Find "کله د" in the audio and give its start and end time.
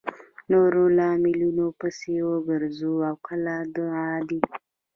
3.27-3.77